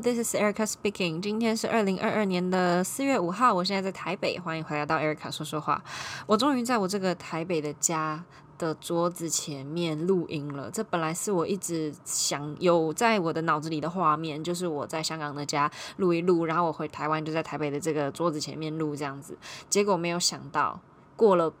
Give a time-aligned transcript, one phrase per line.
[0.00, 1.20] this is Erica speaking。
[1.20, 5.82] 今天是二零二二年的四月五号，我现在在台北，欢迎回来到 Erica 说说话。
[6.26, 8.24] 我终于在我这个台北的家
[8.56, 10.70] 的桌子前面录音了。
[10.70, 19.36] 这本来是我一直想有在我的脑子里的画面，就是我在香港的家录一录，然后我回台湾就在台北的这个桌子前面录这样子。
[19.68, 20.80] 结果没有想到，
[21.14, 21.52] 过了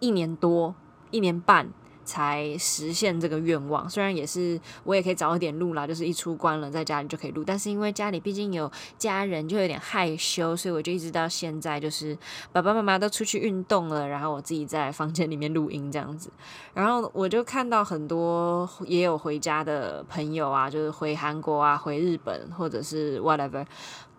[0.00, 0.74] 一年多，
[1.10, 1.70] 一年半。
[2.08, 12.16] 才实现这个愿望，虽然也是我也可以早一点录啦，就是一出关了，在家里就可以录，但是因为家里毕竟有家人，就有点害羞，所以我就一直到现在，就是
[12.50, 16.30] 爸爸妈妈都出去运动了，然后我自己在房间里面录音这样子，
[16.72, 23.66] 然后我就看到很多也有回家的朋友啊，就是回韩国啊，回日本或者是 whatever，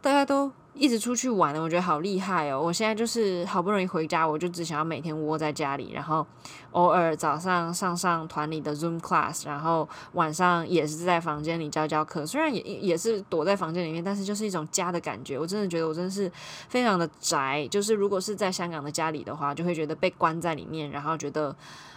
[0.01, 0.51] 大家都。
[0.75, 2.61] 一直出去玩，我觉得好厉害哦！
[2.61, 6.25] 我现在就是好不容易回家，我就只想要每天窝在家里，然后
[6.71, 12.25] 偶尔早上上上团里的 Zoom class，然后晚上也是在房间里教教课。
[12.25, 15.37] 虽然也也是躲在房间里面，但是就是一种家的感觉。
[15.37, 16.31] 我真的觉得我真的是
[16.69, 17.67] 非常的宅。
[17.69, 21.53] 就是如果是在香港的家里的话，就会觉得被关在里面，然后觉得，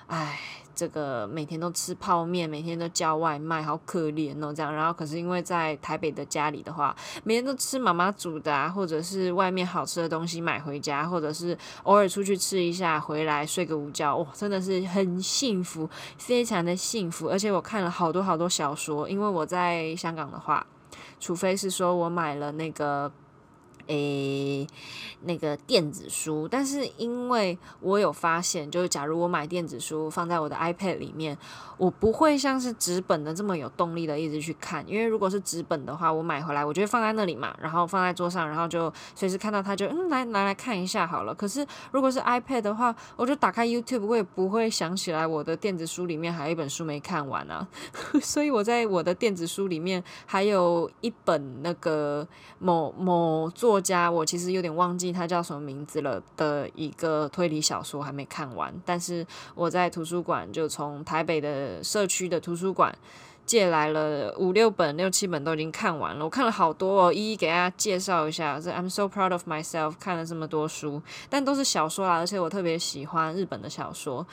[0.09, 0.41] 唉。
[0.75, 4.73] 这个每天都吃泡面，每天都叫外卖，好可怜哦，这样。
[4.73, 17.29] 然后可是因为在台北的家里的话，每天都吃妈妈煮的啊，或者是外面好吃的东西买回家，或者是偶尔出去吃一下，回来睡个午觉，哇，真的是很幸福，非常的幸福。
[17.29, 20.67] 而且我看了好多好多小说，因为我在香港的话，
[21.21, 23.13] 除非是说我买了那个。
[23.87, 24.67] 诶，
[25.23, 31.37] 那个电子书，但是因为我有发现，就是假如我买电子书放在我的 iPad 里面，
[31.77, 34.85] 我不会像是纸本的这么有动力的一直去看。
[34.89, 41.35] 因为如果是纸本的话，我买回来我就会放在那里嘛，然后放在桌上，然后就随时看到它就嗯，来拿来看一下好了。
[41.35, 47.67] 可是如果是 iPad 的话，我就打开 YouTube，我也不会想起来我的电子书里面还有一本书没看完啊。
[48.23, 52.27] 所以我在我的电子书里面还有一本那个
[52.59, 53.72] 某某作。
[53.73, 62.95] 作家，我其实有点忘记他叫什么名字了的一个推理小说还没看完，但是我在图书馆就从台北的社区的图书馆
[63.47, 66.23] 借来了五六本、六七本都已经看完了。
[66.23, 68.61] 我看了好多哦，一一给大家介绍一下。
[68.61, 71.01] 这 I'm so proud of myself，看了这么多书，
[71.31, 74.27] 但都是小说啦，而且我特别喜欢日本的小说。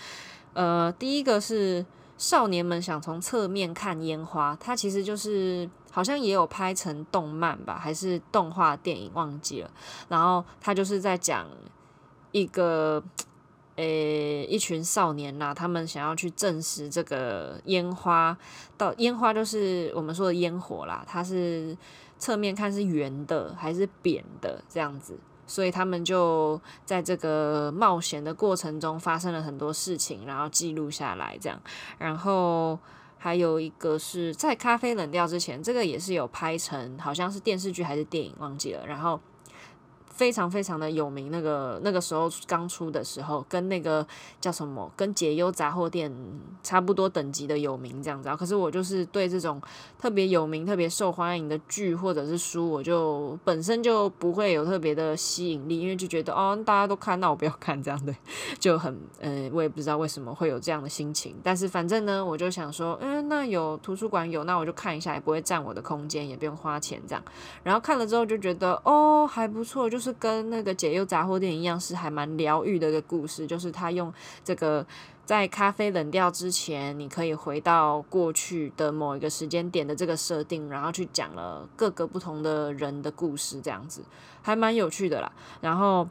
[0.53, 1.85] 呃，第一个是。
[2.19, 9.72] 少年们想从侧面看烟花，它其实就是好像也有拍成动漫吧，还是动画电影忘记了。
[10.07, 11.47] 然后他就是在讲
[12.31, 13.03] 一个，
[13.75, 18.38] 呃、一群少年呐，他们想要去证实这个烟花，
[18.77, 21.77] 到烟花就是我们说的烟火啦，它是
[22.17, 25.17] 侧面看是圆的还是扁的这样子。
[25.47, 31.59] 所以他们就在这个冒险的过程中发生了很多事情，然后记录下来这样。
[31.97, 32.77] 然后
[33.19, 38.88] 还有一个是在咖啡冷掉之前，这个也是有拍成，好像是电视剧还是电影，忘记了。
[38.88, 39.19] 然后。
[40.19, 44.06] 非常非常的有名，那个那个时候刚出的时候，跟那个
[44.41, 46.13] 叫什么，跟解忧杂货店
[46.62, 48.30] 差不多等级的有名这样子。
[48.35, 49.62] 可是我就是对这种
[49.97, 58.13] 特别有名、特别受欢迎的剧或者是书，我就本身就不会有特别的吸引力，因为就觉得哦，大家都看，那我不要看这样的，
[58.59, 61.34] 就很嗯、呃，我也不知道为什么会有这样的心情。
[61.41, 67.24] 但是反正呢，我就想说，嗯，那有图书馆有，那我就看一下，也不会占我的空间，也不用花钱这样。
[67.63, 70.09] 然后看了之后就觉得哦，还不错，就是。
[70.14, 73.46] 跟那个解忧杂货店一样，是还蛮疗愈的一个故事。
[73.46, 74.86] 就是他用这个
[75.25, 84.02] 在咖啡冷掉之前，你可以回到过去的某一个时间点的这个设定，然后去讲了各个不同的人的故事，这样子
[84.42, 85.31] 还蛮有趣的啦。
[85.62, 86.08] 然后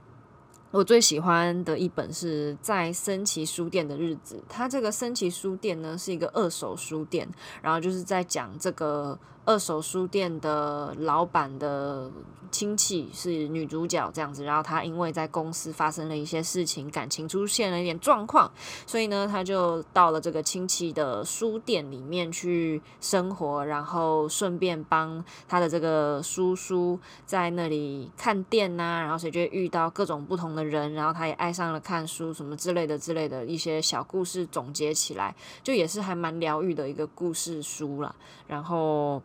[0.70, 4.42] 我最喜欢的一本是在森崎书店的日子。
[4.48, 7.28] 它这个森崎书店呢，是一个二手书店，
[7.62, 9.18] 然后就是在讲这个。
[9.48, 12.10] 二手书店的老板的
[12.50, 18.50] 亲戚是女主角这样子，然后她因为在公司发生了一些事情，感情出现了一点状况，
[18.86, 38.14] 所以呢，她就到了这个亲戚的书店里面去生活，然后顺便帮她的这个叔叔在那里看店呐、啊，然后所以就遇到各种不同的人，然后她也爱上了看书什么之类的之类的一些小故事，总结起来就也是还蛮疗愈的一个故事书啦，
[38.46, 39.22] 然后。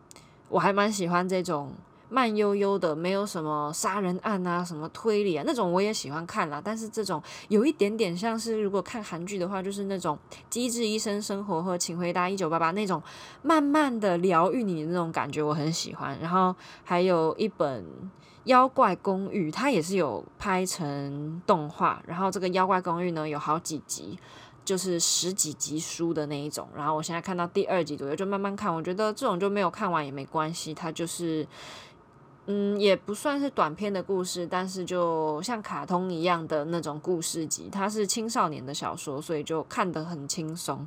[0.48, 1.72] 我还蛮喜欢这种
[2.10, 6.60] 慢悠悠的，没有什么杀人案啊，什么推理啊那种，我也喜欢看啦。
[6.62, 10.16] 但是这种有一点点像是，如果看韩剧的话，就是那种
[10.48, 13.02] 《机智医生生活》和《请回答一九八八》那种
[13.42, 16.16] 慢慢的疗愈你的那种感觉，我很喜欢。
[16.20, 16.54] 然后
[16.84, 17.82] 还有一本
[18.44, 22.00] 《妖怪公寓》，它也是有拍成动画。
[22.06, 24.16] 然后这个《妖怪公寓》呢，有好几集。
[24.64, 28.74] 就是十几集书的那一种，然后我现在看到第二集左右，就慢慢看。
[28.74, 31.46] 我觉得这种就没有看完也没关系，它就是
[32.46, 40.86] 嗯，也不算是短篇的故事，但是就像卡通一样的那种故事集，它是青少年的小说，所以就看得很轻松。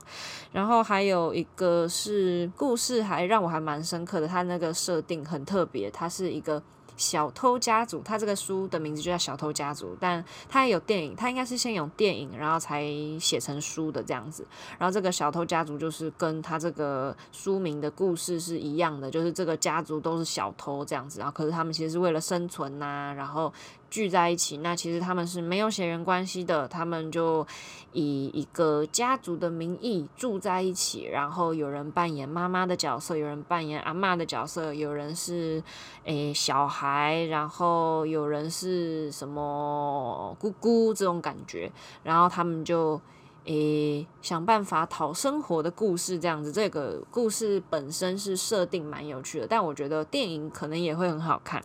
[0.52, 6.62] 然后还有一个是故事，还让我还蛮深刻的，它那个设定很特别，它是一个。
[6.98, 12.86] 小偷家族，他这个书的名字就叫《小偷家族》，但他也有电影，他应该是先有电影，然后才
[13.20, 14.46] 写成书的这样子。
[14.78, 21.20] 然后这个小偷家族就是跟他这个书名的故事是一样的，就是这个家族都是小偷这样子。
[21.20, 23.54] 然后可是他们其实是为了生存呐、然后。
[23.90, 27.46] 聚在一起，那其实他们是没有血缘关系的，他们就
[27.94, 35.64] 以一个家族的名义住在一起，然后有人扮演妈妈的角色，有人扮演阿嬷的角色，有人是
[36.04, 41.72] 诶、小孩，然后有人是什么姑姑这种感觉，
[42.04, 43.00] 然后他们就
[43.46, 46.52] 诶、想办法讨生活的故事这样子。
[46.52, 51.64] 这个故事本身是设定蛮有趣的，但我觉得电影可能也会很好看。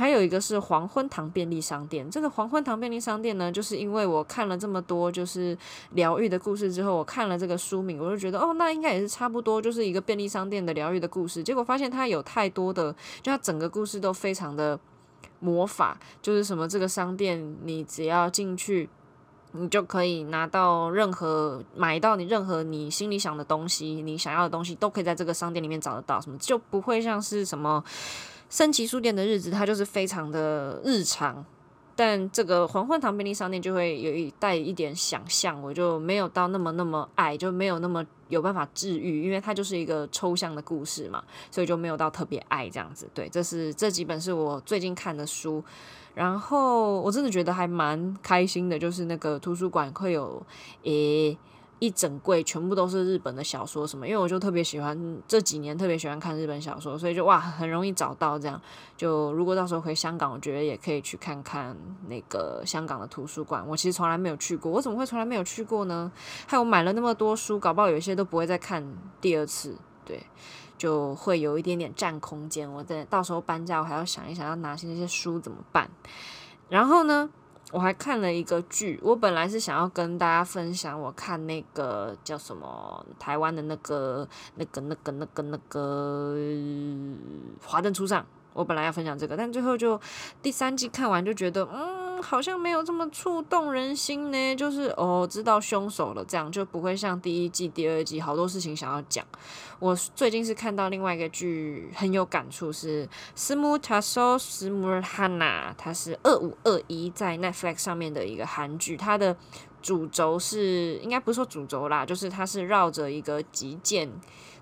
[0.00, 2.10] 还有一个是黄昏堂便利商店。
[2.10, 5.54] 这个黄昏堂便利商店呢，就是因为我看了这么多就是
[5.90, 11.42] 疗愈的故事之后，我看了这个书名，我就觉得哦，那应该也是差不多，就是一个便利商店的疗愈的故事。
[11.42, 14.80] 结果发现它有太多的，就它整个故事都非常的
[15.38, 18.88] 魔法，就是什么这个商店，你只要进去，
[19.52, 27.84] 你就可以拿到任何买到你任何你心里想的东西，你想要的东西都可以在这个商店里面找得到，什么就不会像是什么。
[28.50, 31.44] 升级书店的日子，它就是非常的日常，
[31.94, 43.08] 但这个黄昏堂便利商店就会有一带一点想象，我就没有到那么那么爱，就没有那么有办法治愈，因为它就是一个抽象的故事嘛，所以就没有到特别爱这样子。
[43.14, 45.62] 对，这是这几本是我最近看的书，
[46.14, 50.44] 然后我真的觉得还蛮开心的，就是那个图书馆会有
[50.82, 51.38] 诶。
[51.80, 54.06] 一整柜全部都是日本的小说，什么？
[54.06, 58.60] 因为我就特别喜欢这几年特别喜欢看日本小说，所以就哇，很容易找到这样。
[58.98, 61.74] 就如果到时候回香港，我觉得也可以去看看
[62.06, 63.66] 那个香港的图书馆。
[63.66, 66.12] 我其实从来没有去过，我怎么会从来没有去过呢？
[66.46, 68.86] 还有买了那么多书，搞不好有一些都不会再看
[69.18, 69.74] 第二次，
[70.04, 70.22] 对，
[70.76, 72.70] 就会有一点点占空间。
[72.70, 75.90] 我在到时候搬家，我还要想一想要拿些那些书怎么办。
[76.68, 77.30] 然后呢？
[77.70, 86.34] 我还看了一个剧，我本来是想要跟大家分享，我看那个叫什么台湾的那个、那个、那个、那个、那个
[87.64, 88.22] 《华灯初上》，
[88.52, 90.00] 我本来要分享这个，但最后就
[90.42, 91.99] 第三季看完就觉得，嗯。
[92.20, 99.24] 好像没有这么触动人心呢，就是哦，知道凶手了，这样就不会像第一季、第二季好多事情想要讲。
[99.78, 109.34] 我最近是看到另外一个剧很有感触，是《斯姆塔索斯姆尔哈娜》，它是二五二一在 Netflix 上面的一个韩剧，它的
[109.80, 114.10] 主轴是应该不是说主轴啦，就是它是绕着一个击剑。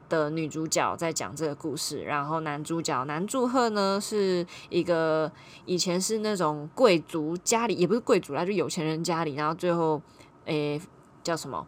[0.09, 5.31] 的女主角在讲这个故事，然后男主角南柱赫呢是一个
[5.67, 10.01] 以前是那种贵族家里，也不是贵族啦，就有钱人家里，然后最后
[10.45, 10.81] 诶
[11.23, 11.67] 叫什么，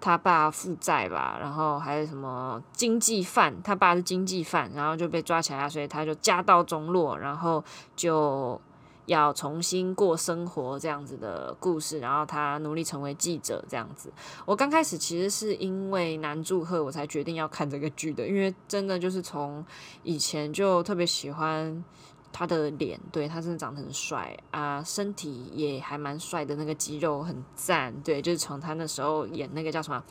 [0.00, 7.64] 他爸负债吧，然后还有什么经济犯，他爸是经济犯，然后就被抓起来，所以他就家道中落，然后
[7.94, 8.60] 就。
[9.06, 14.12] 要重新过生活这样子的故事，然后他努力成为记者这样子。
[14.44, 19.64] 我刚开始其实是因为南柱赫我才决定要看这个剧的，因为真的就是从
[20.02, 21.84] 以前就特别喜欢
[22.32, 30.02] 他的脸，对，他真的长得很帅啊，身体也还蛮帅的，那个肌肉很赞，对，就是从他那时候演那个叫什么，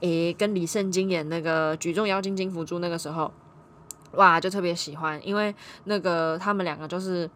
[0.00, 3.32] 诶，跟李圣经演那个举重妖精金福珠那个时候，
[4.14, 7.30] 哇，就特别喜欢，因为那个他们两个就是。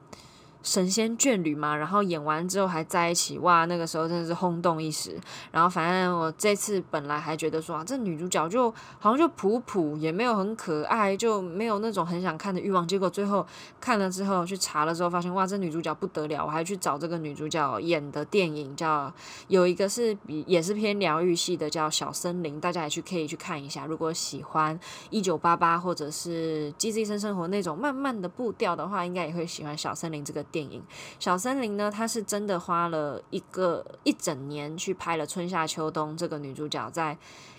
[0.62, 5.16] 神仙眷侣嘛，然后演完之后还在一起，哇，那个时候真的是轰动一时。
[5.52, 12.86] 然后反正我这次本来还觉得说啊，这女主角就好像就普普，也没有很可爱，就没有那种很想看的欲望。
[12.86, 13.46] 结果最后
[13.80, 16.44] 看了之后去查了之后，发现哇，这女主角不得了。
[16.44, 19.12] 我还去找这个女主角演的电影，叫
[19.46, 23.86] 有一个是比也是偏疗愈系的，叫《小森林》，大家也去可以去看一下。
[23.86, 24.78] 如果喜欢
[25.10, 30.44] 一九八八或者是《机智医生生活》那种慢慢的步调的话，应该也会喜欢《小森林》这个。
[30.50, 30.80] 电影
[31.18, 36.16] 《小森林》呢，她是真的花了一个一整年去拍了春夏秋冬。
[36.16, 37.16] 这个女主角在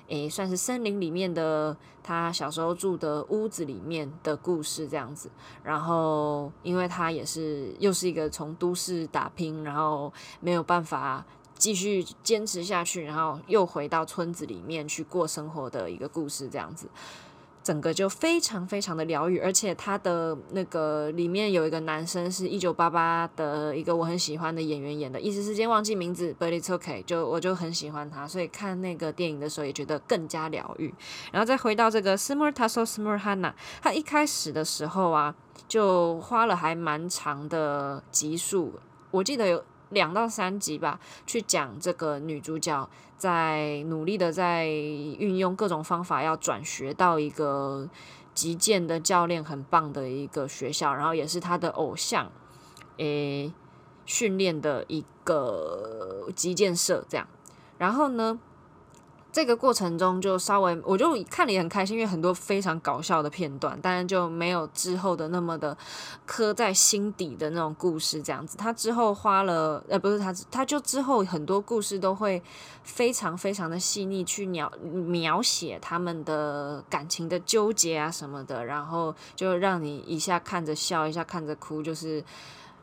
[0.07, 5.29] 诶，算是森林里面的她小时候住的屋子里面的故事这样子。
[5.63, 16.87] 然后，因为她也是又是一个从都市打拼，然后没有办法继续坚持下去，然后又回到村子里面去过生活的一个故事这样子。
[17.61, 30.93] 整个就非常非常的疗愈，而且他的那个里面有一个男生是一九八八的一个我很喜欢的演员演的，一时之间忘记名字，but it's okay，就我就很喜欢他，所以看那个电影的时候也觉得更加疗愈。
[31.31, 35.35] 然后再回到这个 Semur Taso Semur Hana，他一开始的时候啊，
[35.67, 38.73] 就花了还蛮长的集数，
[39.11, 39.63] 我记得有。
[39.91, 42.87] 两到三集吧，去讲这个女主角
[43.19, 47.87] 在努力的在运用各种方法，要转学到一个
[48.33, 52.31] 击剑的教练很棒的一个学校，然后也是他的偶像，
[52.97, 53.53] 诶，
[54.05, 57.27] 训练的一个击剑社这样，
[57.77, 58.39] 然后呢，
[59.31, 65.77] 这个过程中就稍微，我就看了也很开心，因为很多非常搞笑的片段，当然就没有之后的那么的
[66.25, 68.57] 刻在心底的那种故事这样子。
[68.57, 72.41] 他之后花了，呃，不是他，他就之后很多故事都会
[72.83, 82.23] 非常非常的细腻去描描写他们的感情的纠结啊什么的，然后就让你一下看着笑，一下看着哭，就是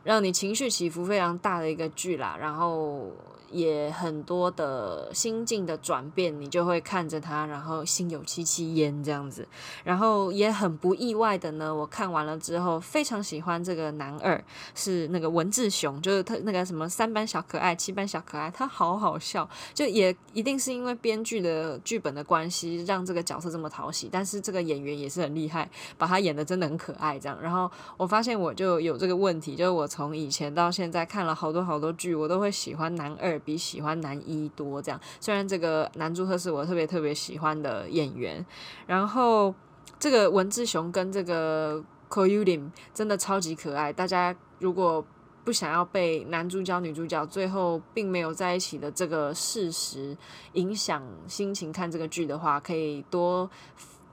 [0.05, 3.11] 让你情绪起伏非常大的一个剧啦，然后。
[3.51, 9.47] 也很多的心境的转变，你就会看着他，然后心有戚戚焉这样子，
[9.85, 11.75] 然后也很不意外的呢。
[11.75, 14.43] 我看完了之后，非常喜欢这个男二，
[14.75, 24.09] 是那个文志雄，就是他那个什么三班小可爱、七班小可爱，他好好笑，就也一定是因为编剧的剧本的关系，让这个角色这么讨喜。
[24.11, 27.39] 但是这个演员也是很厉害，把他演的真的很可爱这样。
[27.41, 33.36] 然后我发现我就有这个问题，就是我从以前到现在看了好多好多剧，我都会喜欢男二。
[33.39, 38.45] 比喜欢男一多这样，虽然这个男主角是我特别特别喜欢的演员，
[38.87, 39.55] 然后
[39.99, 43.93] 这个文志雄跟这个 Ko Yu-lim 真的超级可爱。
[43.93, 45.05] 大家如果
[45.45, 50.17] 不想要被男主角女主角最后并没有在一起的这个事实
[50.55, 53.49] 影响心情看这个剧的话，可以多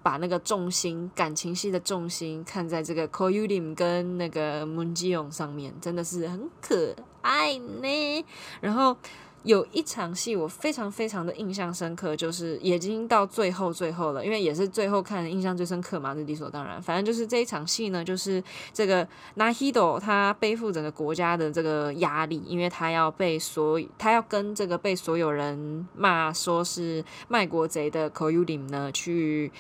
[0.04, 8.26] 把那个重心感情戏的重心看在这个 Ko Yu-lim 跟那个 Moon Ji-young 上面，真的是很可爱呢。
[8.62, 8.96] 然后。
[9.44, 16.82] 有一场戏我非常非常的印象深刻，就是已经到最后最后了，因为也是最后看印象最深刻嘛，是理所当然。
[16.82, 29.52] 反正就是这一场戏呢，就是这个 Nahido 他背负整个国家的这个压力，因为他要被所他要跟这个被所有人骂说是卖国贼的 Ko Yu-lim 呢去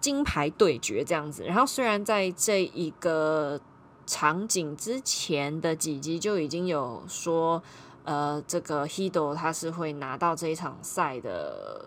[0.00, 1.44] 金牌对决这样子。
[1.44, 3.60] 然后虽然在这一个
[4.06, 7.62] 场景之前的几集就已经有说。
[8.08, 11.86] 呃，这个 Hido 他是会拿到这一场赛的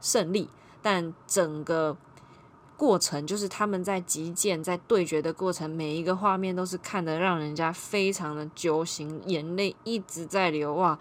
[0.00, 0.48] 胜利，
[0.80, 1.96] 但整个
[2.76, 10.96] 过程就是他们在击剑、在对决的过程，每一个画面都是看得让人家非常的揪心，眼泪一直在流哇！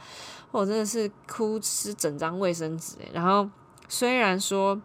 [0.50, 2.96] 我真的是哭湿整张卫生纸。
[3.14, 3.48] 然后
[3.88, 4.82] 虽然说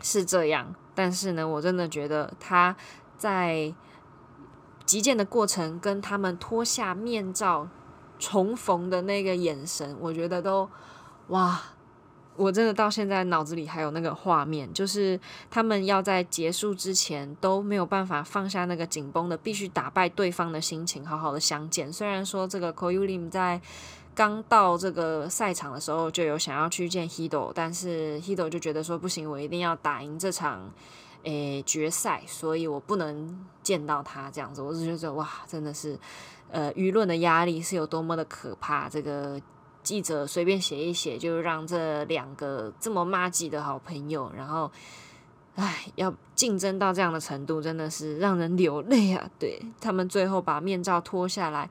[0.00, 2.74] 是这样，但是呢，我真的觉得他
[3.18, 3.74] 在
[4.90, 7.68] 击剑的过程跟他们脱下面罩。
[8.22, 10.68] 重逢的那个眼神，我觉得都
[11.28, 11.58] 哇！
[12.36, 15.18] 我真的到现在脑子里还有那个画面，就是
[15.50, 21.90] 他们要在结束之前都没有办法放下那个紧绷的必须打败对方的心情，好好的相见。
[21.90, 23.58] 虽然说这个 Ko Yu-lim 在
[24.14, 30.70] 刚到这个赛场的时候就有想要去见 Hido，但是 Hido 就觉得说不行，我一定要打赢这场
[31.24, 34.62] 诶决赛，所以我不能见到他这样子。
[34.62, 35.98] 我就觉得哇，真的是。
[36.52, 38.88] 呃，舆论的压力是有多么的可怕？
[38.88, 39.40] 这个
[39.84, 44.68] 记者随便写一写，就让这两个这么麻吉的好朋友，然后，
[45.54, 49.30] 唉，要竞争到这样的程度，真的是让人流泪啊！
[49.38, 51.70] 对，他们最后把面罩脱下来，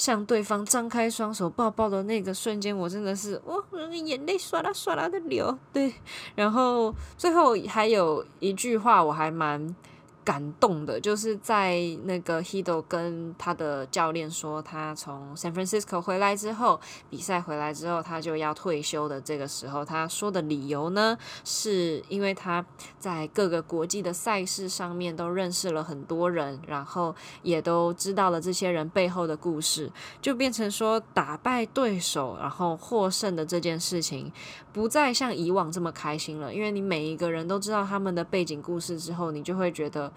[0.00, 3.54] 向对方张开双手抱抱的那个瞬间，我真的是哇，
[3.92, 5.58] 眼泪唰啦唰啦的流。
[5.74, 5.92] 对，
[6.34, 9.76] 然后最后还有一句话，我还蛮。
[10.22, 22.64] 感动的，就是在那个 Hido 跟他的教练说，他从 San Francisco 回来之后，比赛回来之后，他就要退休的这个时候，他说的理由呢，是因为他
[22.98, 34.30] 在各个国际的赛事上面都认识了很多人，然后也都知道了这些人背后的故事，就变成说打败对手，然后获胜的这件事情，
[34.72, 40.09] 不再像以往这么开心了，因为你每一个人都知道他们的背景故事之后，你就会觉得。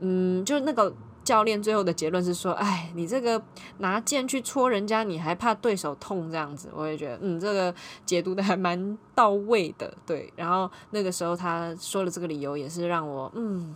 [0.00, 0.94] 嗯，就是那个
[1.24, 3.42] 教练最后的结论是说，哎，你这个
[3.78, 6.68] 拿剑去戳人家，你还怕对手痛这样子？
[6.74, 7.74] 我也觉得，嗯，这个
[8.06, 10.32] 解读的还蛮到位的，对。
[10.36, 13.74] 然后那个时候他说了这个理由，也是让我嗯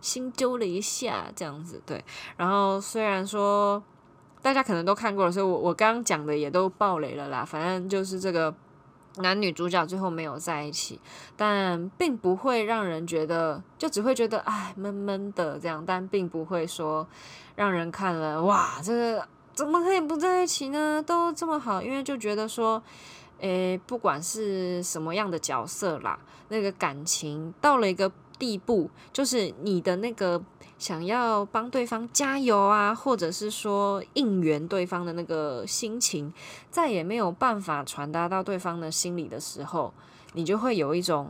[0.00, 2.04] 心揪了一下这样子，对。
[2.36, 3.82] 然后虽然说
[4.42, 7.44] 大家可能都看过了，所以我我刚刚讲的也都爆雷了啦。
[7.44, 8.54] 反正就是这个。
[9.20, 11.00] 男女主角最后没有在一起，
[11.36, 17.06] 但并不会让人觉得，就只会觉得哎闷闷的这样，但并不会说
[17.56, 21.02] 让人看了哇，这个怎么可以不在一起呢？
[21.06, 22.82] 都这么好，因为就觉得说，
[23.40, 30.42] 诶，不管是什么样的角色啦，那个感情到了一个地步，就是你的那个。
[30.78, 36.32] 想要帮对方加油啊，或者是说应援对方的那个心情，
[36.70, 39.92] 再也没有办法传达到对方的心里的时候，
[40.34, 41.28] 你就会有一种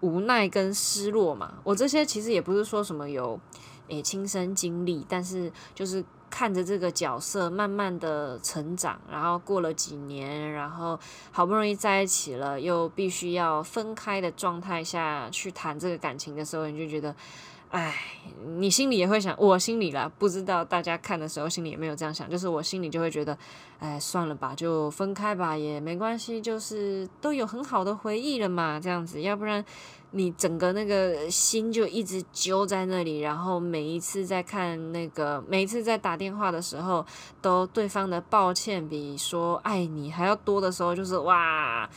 [0.00, 1.54] 无奈跟失落嘛。
[1.62, 3.38] 我这些其实也不是说什么有
[3.86, 10.98] 诶亲身经历，但是就是看着这个角色慢慢的成长，然后过了几年，然后
[11.30, 17.14] 好不容易在一起了，又必须要分开的状态下去谈这个感情的时候，你就觉得。
[17.70, 17.94] 哎，
[18.58, 23.36] 你心里也会想，我心里啦，不知道大家看的时候心里有没有这样想，就是我心里就会觉得，
[23.78, 29.64] 哎，算了吧，就分开吧，也没关系，就是都有很好的回忆了嘛，这样子，要不然。
[30.12, 37.06] 你整个那个心就一直揪在那里，然后每一次在看那个，每一次在打电话的时候，
[37.40, 41.88] 都对方的抱歉比说爱你还要多的时候，就是哇，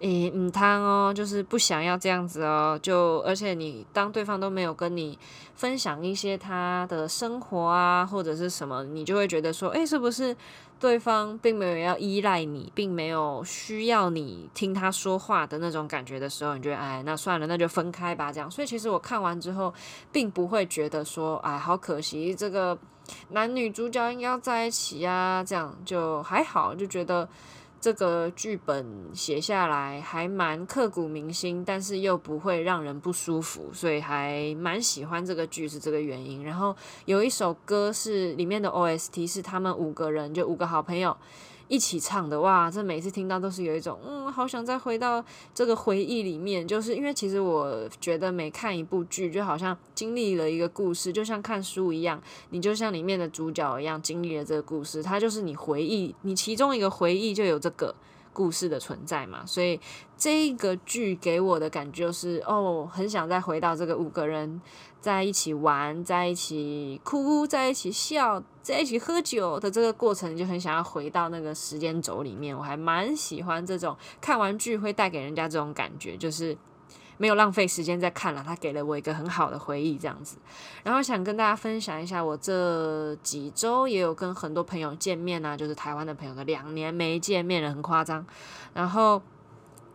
[0.00, 5.18] 诶，母汤哦，就是不想要这样子哦，就而且你当对方都没有跟你
[5.54, 10.36] 分享一些他的生活啊，或者是什么，你就会觉得说，诶，是不是？
[10.82, 18.50] 对方并没有要依赖你，并没有需要你听他说话的那种感觉的时候，你觉得哎，那算了，那就分开吧，这样。
[18.50, 19.72] 所以其实我看完之后，
[20.10, 22.76] 并不会觉得说，哎，好可惜，这个
[23.28, 27.28] 男女主角应该要在一起啊，这样就还好，就觉得。
[27.82, 36.44] 这个剧本写下来还蛮刻骨铭心，但是又不会让人不舒服，所以还蛮喜欢这个剧是这个原因。
[36.44, 41.16] 然后有一首歌是里面的 OST，是他们五个人就五个好朋友。
[41.72, 45.24] 一起唱的哇，这每次听到都是有一种嗯，好想再回到
[45.54, 46.68] 这个回忆里面。
[46.68, 57.94] 就是因为其实我觉得每看一部剧，就好像经历了一个故事，就像看书一样，你就像里面的主角一样经历了这个故事，它就是你回忆，你其中一个回忆就有这个
[58.32, 59.44] 故事的存在嘛。
[59.46, 59.80] 所以
[60.16, 64.60] 这个剧给我的感觉就是哦，很想再回到这个五个人。
[65.00, 72.56] 在一起玩，在一起哭，在一起笑，在一起喝酒的这个过程，就很想要回到那个时间轴里面。
[72.56, 76.56] 我还蛮喜欢这种看完剧会带给人家这种感觉，就是
[77.18, 80.36] 没有浪费时间在看了，他给了我一个很好的回忆这样子。
[80.82, 88.24] 然后想跟大家分享一下，我这几周也有跟很多朋友见面啊，就是台湾的朋友，的两年没见面了，很夸张。
[88.74, 89.20] 然后。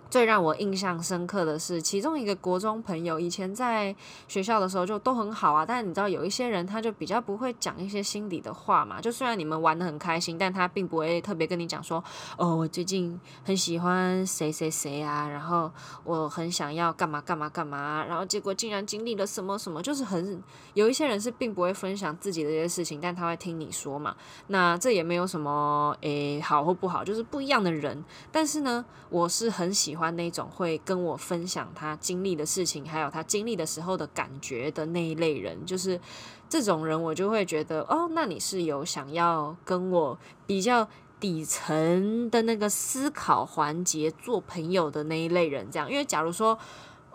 [0.10, 3.96] 最让我印象深刻的是，其中一个国中朋友，以前在
[4.28, 5.66] 学校的时候就都很好啊。
[5.66, 9.02] 但是你知道，有一些人他就比较不会讲一些心里的话嘛。
[9.02, 12.04] 就虽然你们玩的很开心，但他并不会特别跟你讲说
[12.38, 15.70] ：“哦，我最近很喜欢谁谁谁啊，然后
[16.04, 20.42] 我很想要干嘛干嘛干嘛。”然后结果竟然经历了什么什么，就是很
[20.74, 24.16] 有一些人是并不会分享自己的这些事情，但他会听你说嘛。
[24.48, 28.04] 那这也没有什么诶好或不好，就是不一样的人。
[28.32, 30.08] 但是呢，我是很喜欢。
[30.08, 36.00] 喜欢那种会跟我分享他经历的事情，还有他经历的时候的感觉的那一类人，就是
[36.48, 40.88] 这种人，我就会觉得哦，那你是有想要跟我比较
[41.20, 46.56] 底层的那个思考环节做朋友的那一类人，这样，因为假如说。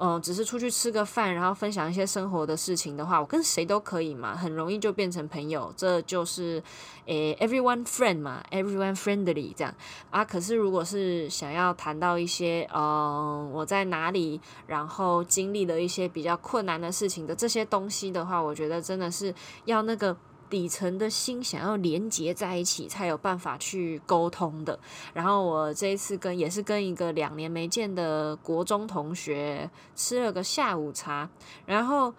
[0.05, 5.73] 嗯，只是出去吃个饭，然后分享一些生活的事情的话，我跟谁都可以嘛，很容易就变成朋友。
[5.77, 6.61] 这就是
[7.07, 9.73] 诶，everyone friend 嘛，everyone friendly 这样
[10.11, 10.25] 啊。
[10.25, 19.33] 可是如果是想要谈到一些嗯，我在哪里，然后经历了一些比较困难的事情的这些东西的话，我觉得真的是
[19.67, 20.17] 要那个。
[20.53, 24.79] 底层的心想要连接在一起，才有办法去沟通的。
[25.15, 31.31] 然后我这一次跟也是跟一个两年没见的国中同学吃了个下午茶，
[31.65, 32.13] 然后。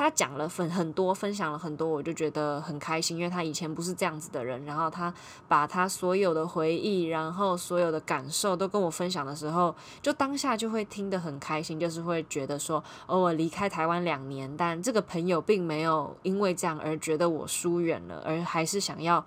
[0.00, 4.64] 他讲了很很多，分享了很多，我就觉得很开心，因为他以前不是这样子的人。
[4.64, 5.12] 然后他
[5.46, 19.22] 把他所有的回忆，然后所有的感受都跟我分享的时候，就当下就会听得很开心，就是会觉得说，哦，我离开台湾两年，但这个朋友并没有因为这样而觉得我疏远了，而还是想要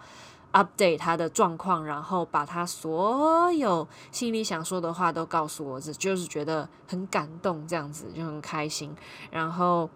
[0.53, 8.95] update 他的状况，然后把他所有心里想说的话都告诉我，这就是觉得很感动，这样子就很开心，
[9.29, 9.87] 然后。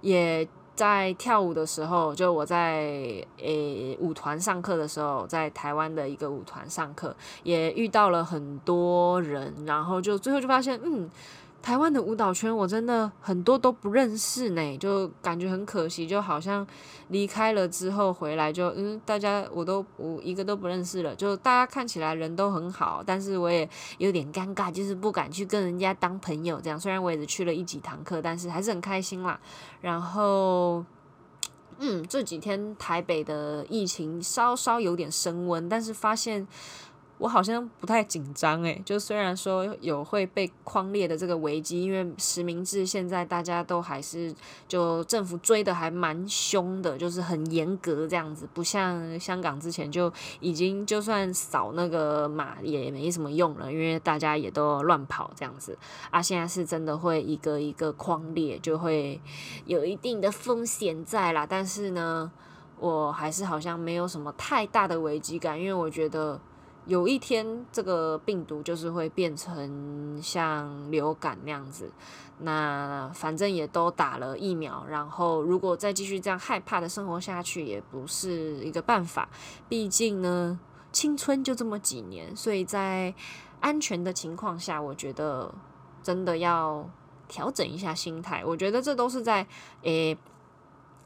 [0.00, 11.10] 也在跳舞的时候，就我在诶、舞团上课的时候，在台湾的一个舞团上课，也遇到了很多人，然后就最后就发现，嗯，
[11.62, 16.66] 台湾的舞蹈圈，我真的很多都不认识呢，就感觉很可惜，就好像
[17.08, 23.68] 离开了之后回来就嗯，大家我都我一个都不认识了，就大家看起来人都很好，但是我也
[23.98, 26.80] 有点尴尬，就是不敢去跟人家当朋友这样。
[26.80, 29.38] 虽然我也只去了一几堂课，但是还是很开心啦。
[29.82, 30.84] 然后，
[31.78, 36.48] 嗯，这几天台北的疫情稍稍有点升温，但是发现。
[37.20, 44.34] 我好像不太紧张诶，就虽然说有会被框列的这个危机，因为实名制现在大家都还是
[44.66, 55.76] 就政府追的还蛮凶的，就是很严格这样子，不像香港之前就已经就算扫那个码也没什么用了，因为大家也都乱跑这样子
[56.10, 59.20] 啊，现在是真的会一个一个框列，就会
[59.66, 61.46] 有一定的风险在啦。
[61.46, 62.32] 但是呢，
[62.78, 66.40] 我还是好像没有什么太大的危机感，因为我觉得。
[66.86, 71.90] 有一天，这个病毒就是会变成像流感那样子。
[72.38, 79.28] 那反正也都打了疫苗，然后如果再继续这样害怕的生活下去，也不是一个办法。
[79.68, 80.58] 毕竟呢，
[80.90, 83.14] 青春就这么几年，所以在
[83.60, 85.54] 安全的情况下，我觉得
[86.02, 86.88] 真的要
[87.28, 88.42] 调整一下心态。
[88.44, 89.46] 我觉得这都是在
[89.82, 90.16] 诶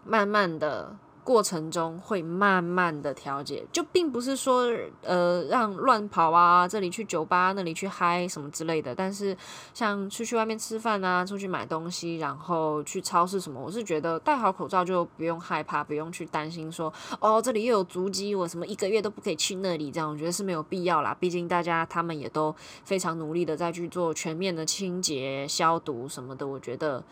[0.05, 0.97] 慢慢的。
[1.25, 4.71] 过程中会慢慢的调节，就并不是说
[5.03, 8.95] 呃让乱跑啊，这里去酒吧，那里去嗨什么之类的。
[8.95, 9.35] 但是
[9.73, 21.17] 像出去外面吃饭啊，出去买东西，然后去超市什么，我是觉得戴好口罩就不用害怕，不用去担心说哦这里又有足迹，我什么一个月都不可以去那里，这样我觉得是没有必要啦。
[21.19, 27.03] 毕竟大家他们也都非常努力的在去做全面的清洁消毒什么的，我觉得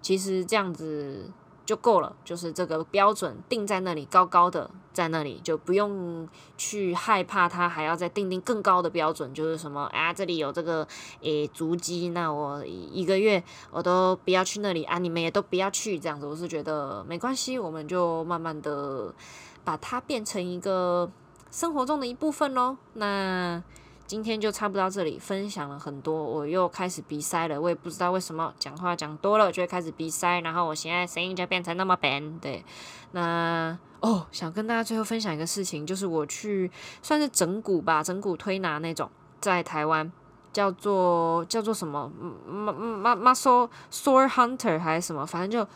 [0.00, 1.30] 其实这样子。
[1.68, 6.26] 就够了，就是这个标准定在那里，高高的在那里，就不用
[6.56, 10.88] 去害怕它，还要再定定更高的标准，就是什么啊，这里有这个
[11.20, 19.14] 诶足迹，那我一个月我都不要去那里啊，你们也都不要去，这样子，我是觉得没关系，我们就慢慢的
[19.62, 21.10] 把它变成一个
[21.50, 22.78] 生活中的一部分喽。
[22.94, 23.62] 那。
[24.08, 32.38] 今天就差不多到这里，分享了很多，我又开始鼻塞了，我也不知道为什么讲话讲多了就会开始鼻塞，然后我现在声音就变成那么扁。
[32.38, 32.64] 对，
[33.12, 36.70] 那哦，想跟大家最后分享一个事情，就是我去
[37.02, 39.10] 算是整骨吧，整骨推拿那种，
[39.42, 40.10] 在台湾
[40.54, 42.10] 叫做叫做什么
[42.48, 45.70] ，muscle sore hunter 还是什么，反正就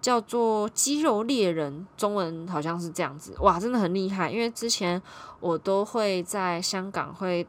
[0.00, 5.00] 叫做肌肉猎人，中文好像是这样子，哇，真的很厉害，因为之前
[5.38, 7.46] 我都会在香港会。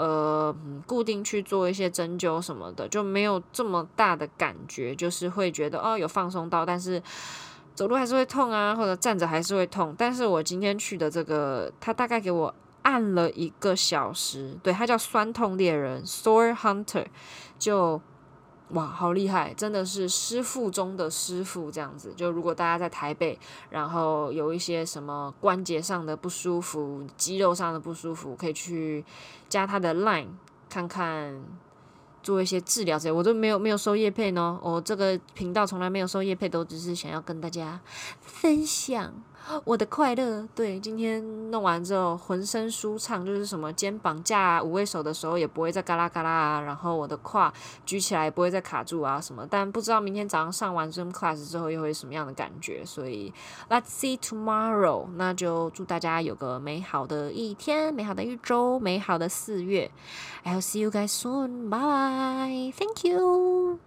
[0.00, 7.02] 呃，固定去做一些针灸什么的，就没有这么大的感觉，就是会觉得哦，有放松到，但是
[7.74, 9.94] 走路还是会痛啊，或者站着还是会痛。
[9.98, 17.04] 但是我今天去的这个，他大概给我按了一个小时，对，他叫酸痛猎人 （Sore Hunter），
[17.58, 18.00] 就。
[18.72, 19.52] 哇，好厉害！
[19.54, 22.12] 真的是师傅中的师傅这样子。
[22.16, 29.04] 就如果大家在台北，然后有一些什么关节上的不舒服、肌肉上的不舒服，可以去
[29.48, 30.28] 加他的 Line
[30.68, 31.42] 看看，
[32.22, 33.12] 做一些治疗这些。
[33.12, 37.80] 我都没有没有收叶配呢，我这个频道从来没有收叶配，都只是想要跟大家
[38.20, 39.12] 分享。
[39.64, 47.52] 我的快乐，对，今天弄完之后浑身舒畅，就是什么肩膀架五位手的时候也不会再嘎啦嘎啦，然后我的胯
[47.84, 53.32] 举起来不会再卡住啊什么，但不知道明天早上上完 Zoom class 之后又会什么样的感觉，所以
[53.68, 59.90] Let's see tomorrow，那就祝大家有个美好的一天，美好的一周，美好的四月
[60.44, 63.78] ，I'll see you guys soon，bye bye，thank you。